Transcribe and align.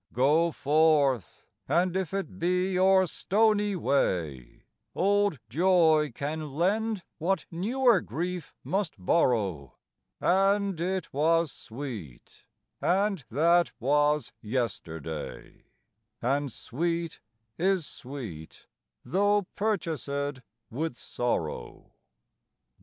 Go 0.13 0.49
forth; 0.51 1.45
and 1.69 1.95
if 1.95 2.11
it 2.11 2.39
be 2.39 2.75
o'er 2.79 3.05
stony 3.05 3.75
way, 3.75 4.63
Old 4.95 5.37
joy 5.47 6.11
can 6.15 6.53
lend 6.53 7.03
what 7.19 7.45
newer 7.51 8.01
grief 8.01 8.55
must 8.63 8.95
borrow: 8.97 9.75
And 10.19 10.81
it 10.81 11.13
was 11.13 11.51
sweet, 11.51 12.45
and 12.81 13.23
that 13.29 13.73
was 13.79 14.31
yesterday, 14.41 15.65
And 16.19 16.51
sweet 16.51 17.19
is 17.59 17.85
sweet, 17.85 18.65
though 19.05 19.45
purchasèd 19.55 20.41
with 20.71 20.97
sorrow. 20.97 21.91